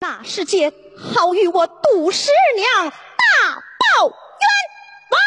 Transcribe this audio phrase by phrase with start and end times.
[0.00, 2.94] 那世界好与我杜十娘大
[3.56, 4.12] 报冤
[5.10, 5.20] 枉。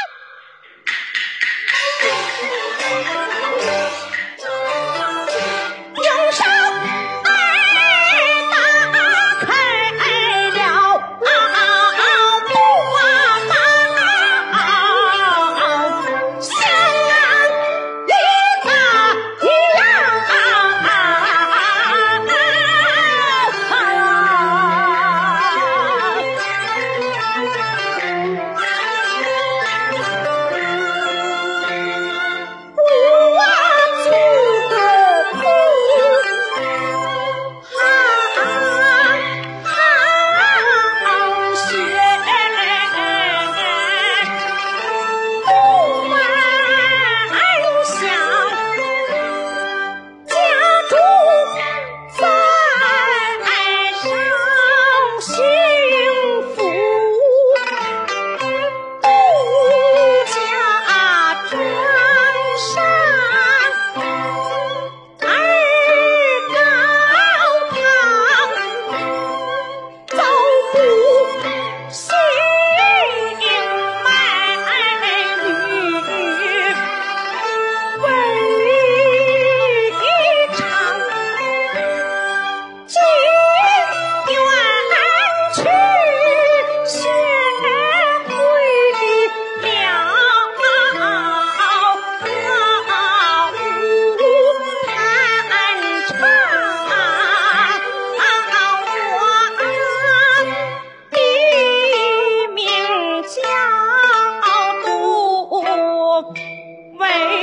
[107.02, 107.41] 为